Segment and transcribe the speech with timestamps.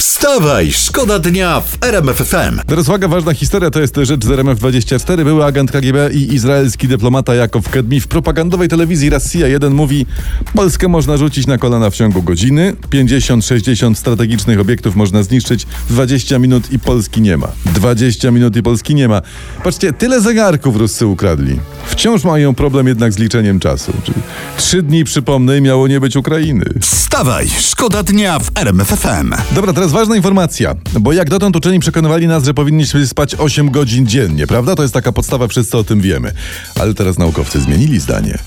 [0.00, 2.60] Wstawaj, szkoda dnia w RMF FM.
[2.66, 5.24] Teraz uwaga, ważna historia to jest rzecz z RMF24.
[5.24, 10.06] Były agent KGB i izraelski dyplomata Jakow Kedmi w propagandowej telewizji Rosja 1 mówi
[10.54, 16.38] Polskę można rzucić na kolana w ciągu godziny, 50-60 strategicznych obiektów można zniszczyć w 20
[16.38, 17.48] minut i Polski nie ma.
[17.74, 19.22] 20 minut i Polski nie ma.
[19.64, 21.60] Patrzcie, tyle zegarków Ruscy ukradli.
[21.86, 23.92] Wciąż mają problem jednak z liczeniem czasu.
[24.04, 24.22] Czyli
[24.56, 26.64] trzy dni, przypomnę, miało nie być Ukrainy.
[27.10, 29.32] Wstawaj, szkoda dnia w RMF FM.
[29.54, 34.06] Dobra, teraz ważna informacja, bo jak dotąd uczeni przekonywali nas, że powinniśmy spać 8 godzin
[34.06, 34.76] dziennie, prawda?
[34.76, 36.32] To jest taka podstawa, wszyscy o tym wiemy.
[36.80, 38.38] Ale teraz naukowcy zmienili zdanie.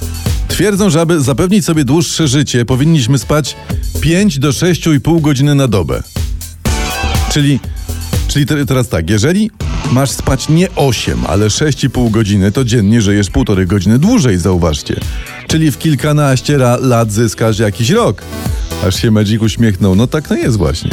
[0.47, 3.55] Twierdzą, że aby zapewnić sobie dłuższe życie, powinniśmy spać
[4.02, 6.03] 5 do 6,5 godziny na dobę.
[7.31, 7.59] Czyli,
[8.27, 9.52] czyli te- teraz tak, jeżeli
[9.92, 15.00] masz spać nie 8, ale 6,5 godziny, to dziennie żyjesz półtorej godziny dłużej, zauważcie.
[15.54, 18.22] Czyli w kilkanaście lat zyskasz jakiś rok.
[18.88, 19.95] Aż się Magic uśmiechnął.
[19.95, 20.92] No tak to jest właśnie.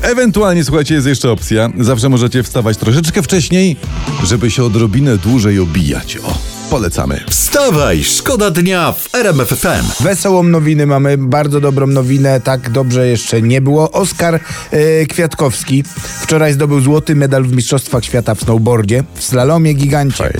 [0.00, 1.70] Ewentualnie, słuchajcie, jest jeszcze opcja.
[1.80, 3.76] Zawsze możecie wstawać troszeczkę wcześniej,
[4.24, 6.16] żeby się odrobinę dłużej obijać.
[6.16, 6.38] O,
[6.72, 7.20] polecamy.
[7.30, 10.02] Wstawaj, szkoda dnia w RMF FM.
[10.04, 13.90] Wesołą nowinę mamy, bardzo dobrą nowinę, tak dobrze jeszcze nie było.
[13.90, 15.84] Oskar e, Kwiatkowski
[16.20, 20.32] wczoraj zdobył złoty medal w Mistrzostwach Świata w snowboardzie, w slalomie gigancie.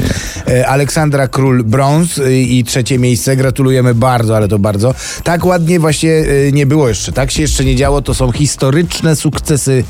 [0.49, 3.37] E, Aleksandra Król brąz e, i trzecie miejsce.
[3.37, 4.95] Gratulujemy bardzo, ale to bardzo.
[5.25, 8.03] Tak ładnie właśnie nie było jeszcze, tak się jeszcze nie działo.
[8.03, 9.85] To są historyczne sukcesy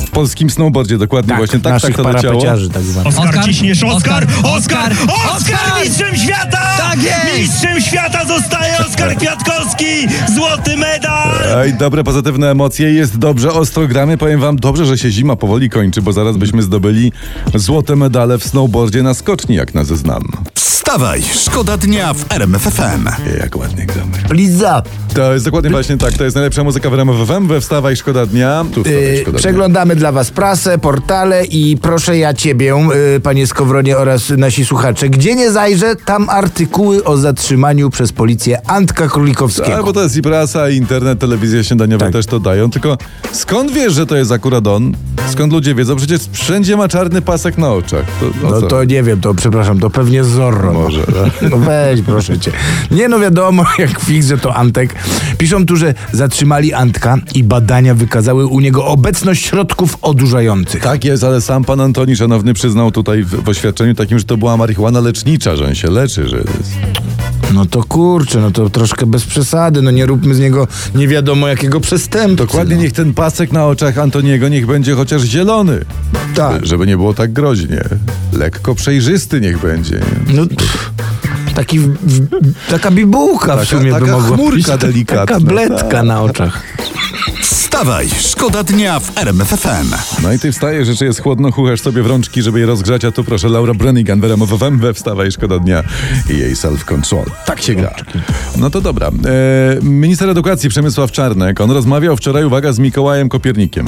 [0.00, 2.42] W polskim snowboardzie dokładnie tak, właśnie tak, naszych tak to leciało.
[2.72, 3.06] tak zwanych.
[3.06, 5.84] Oskar, Oskar, ciśniesz, Oskar, Oskar, Oskar, Oskar, Oskar, Oskar!
[5.84, 6.55] mistrzem świata!
[7.38, 9.84] Mistrzem świata zostaje Oskar Kwiatkowski!
[10.34, 11.28] Złoty medal!
[11.56, 14.18] Ej, dobre, pozytywne emocje, jest dobrze, ostro gramy.
[14.18, 17.12] Powiem wam, dobrze, że się zima powoli kończy, bo zaraz byśmy zdobyli
[17.54, 20.22] złote medale w snowboardzie na skoczni, jak nas znam.
[20.54, 23.08] Wstawaj, szkoda dnia w RMF FM.
[23.40, 24.12] Jak ładnie gramy.
[24.28, 24.88] Please up.
[25.14, 28.26] To jest dokładnie właśnie tak, to jest najlepsza muzyka w RMF FM, we Wstawaj Szkoda
[28.26, 28.64] Dnia.
[28.74, 29.38] Tu wstawaj, Yy, szkoda dnia.
[29.38, 32.66] przeglądamy dla Was prasę, portale i proszę ja Ciebie,
[33.14, 38.60] yy, Panie Skowronie oraz nasi słuchacze, gdzie nie zajrzę, tam artykuły o zatrzymaniu przez policję
[38.70, 39.68] Antka Królikowskiego.
[39.76, 42.12] Tak, bo to jest i prasa, i internet, telewizja śniadaniowa Tak.
[42.12, 42.70] też to dają.
[42.70, 42.98] Tylko
[43.32, 44.92] skąd wiesz, że to jest akurat on?
[45.30, 45.96] Skąd ludzie wiedzą?
[45.96, 48.04] Przecież wszędzie ma czarny pasek na oczach.
[48.20, 48.66] To, No co?
[48.66, 50.72] to nie wiem, to przepraszam, to pewnie Zorro.
[50.72, 50.80] no.
[50.80, 51.00] Może,
[51.50, 52.52] No weź, proszę cię.
[52.90, 54.94] Nie no wiadomo, jak fix, że to Antek.
[55.38, 60.82] Piszą tu, że zatrzymali Antka i badania wykazały u niego obecność środków odurzających.
[60.82, 64.36] Tak jest, ale sam pan Antoni Szanowny przyznał tutaj w, w oświadczeniu takim, że to
[64.36, 66.72] była marihuana lecznicza, że on się leczy, że jest...
[67.54, 71.48] No to kurczę, no to troszkę bez przesady, no nie róbmy z niego nie wiadomo
[71.48, 72.36] jakiego przestępcy.
[72.36, 72.82] Dokładnie, no.
[72.82, 75.84] niech ten pasek na oczach Antoniego niech będzie chociaż zielony.
[76.34, 76.66] Tak.
[76.66, 77.82] Żeby nie było tak groźnie.
[78.32, 80.00] Lekko przejrzysty niech będzie.
[80.34, 80.90] No, pff,
[81.54, 81.90] taki, w,
[82.70, 84.80] taka bibułka Taka- w sumie by taka mogła chmurka być.
[84.80, 86.04] delikatna, Taka bledka tak.
[86.06, 86.62] na oczach.
[87.76, 89.94] Wstawaj, szkoda dnia w RMF FM.
[90.22, 93.12] No i ty wstajesz, rzeczy jest chłodno, chuchasz sobie w rączki, żeby je rozgrzać, a
[93.12, 95.82] tu proszę Laura Brenigan w RMF FM we Wstawaj Szkoda Dnia
[96.30, 97.24] i jej self-control.
[97.46, 97.94] Tak się gra.
[98.58, 99.08] No to dobra.
[99.08, 99.10] E,
[99.82, 103.86] minister edukacji Przemysław Czarnek, on rozmawiał wczoraj, uwaga, z Mikołajem Kopiernikiem.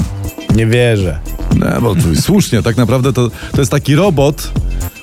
[0.55, 1.19] Nie wierzę.
[1.55, 4.51] No, bo słusznie, tak naprawdę to, to jest taki robot,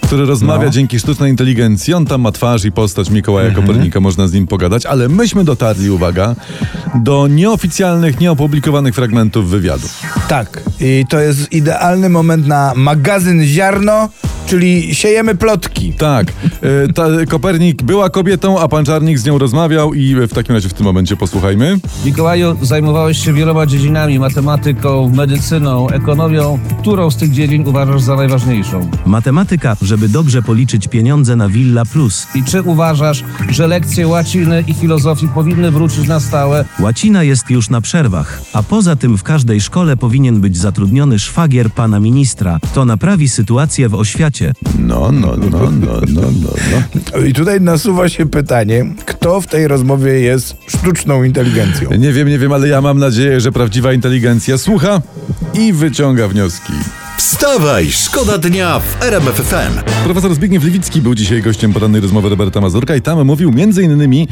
[0.06, 0.70] który rozmawia No.
[0.70, 1.94] dzięki sztucznej inteligencji.
[1.94, 3.66] On tam ma twarz i postać Mikołaja Mhm.
[3.66, 6.34] Kopernika, można z nim pogadać, ale myśmy dotarli, uwaga,
[6.94, 9.86] do nieoficjalnych, nieopublikowanych fragmentów wywiadu.
[10.28, 10.60] Tak.
[10.80, 14.08] I to jest idealny moment na magazyn Ziarno,
[14.46, 15.92] czyli siejemy plotki.
[15.92, 16.32] Tak,
[16.86, 20.68] e, ta, Kopernik była kobietą, a pan Czarnik z nią rozmawiał i w takim razie
[20.68, 21.78] w tym momencie posłuchajmy.
[22.04, 26.58] Mikołaju, zajmowałeś się wieloma dziedzinami, matematyką, medycyną, ekonomią.
[26.80, 28.90] Którą z tych dziedzin uważasz za najważniejszą?
[29.06, 32.26] Matematyka, żeby dobrze policzyć pieniądze na Villa Plus.
[32.34, 36.64] I czy uważasz, że lekcje łaciny i filozofii powinny wrócić na stałe?
[36.80, 41.70] Łacina jest już na przerwach, a poza tym w każdej szkole powinien być zatrudniony szwagier
[41.70, 42.58] pana ministra.
[42.74, 44.35] To naprawi sytuację w oświacie.
[44.78, 46.50] No, no, no, no, no, no,
[47.12, 47.20] no.
[47.26, 51.90] I tutaj nasuwa się pytanie, kto w tej rozmowie jest sztuczną inteligencją?
[51.98, 55.00] Nie wiem, nie wiem, ale ja mam nadzieję, że prawdziwa inteligencja słucha
[55.54, 56.72] i wyciąga wnioski.
[57.18, 60.04] Wstawaj, szkoda dnia w RMF FM.
[60.04, 64.28] Profesor Zbigniew Lewicki był dzisiaj gościem porannej rozmowy Roberta Mazurka i tam mówił między innymi,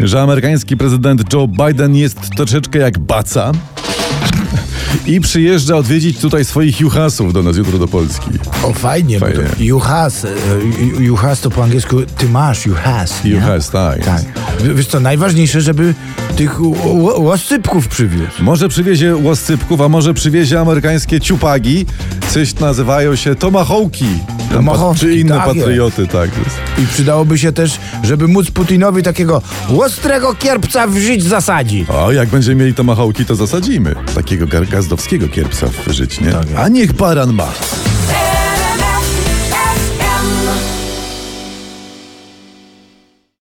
[0.00, 3.52] że amerykański prezydent Joe Biden jest troszeczkę jak baca,
[5.06, 8.30] i przyjeżdża odwiedzić tutaj swoich juchasów do nas jutro do Polski.
[8.62, 9.18] O, fajnie.
[9.20, 9.36] Fajnie.
[9.36, 10.24] to You has.
[10.24, 10.28] e,
[10.80, 13.24] you- You has to po angielsku ty masz, you has.
[13.24, 13.30] nie?
[13.30, 14.04] Juchas, tak.
[14.04, 14.22] Tak.
[14.74, 15.94] Wiesz co, najważniejsze, żeby
[16.36, 18.30] tych ł- ł- łosypków przywiózł.
[18.40, 21.86] Może przywiezie łoscypków, a może przywiezie amerykańskie ciupagi,
[22.30, 24.06] coś nazywają się tomahawki.
[24.98, 25.58] Czy inne tak jest.
[25.58, 26.30] patrioty, tak.
[26.44, 26.56] jest.
[26.78, 29.42] I przydałoby się też, żeby móc Putinowi takiego
[29.78, 31.90] ostrego kierpca w żyć zasadzić.
[31.90, 33.94] O, jak będziemy mieli tomahawki, to zasadzimy.
[34.14, 36.58] Takiego gazdowskiego kierpsa w żyć, nie?
[36.58, 37.48] A niech baran ma.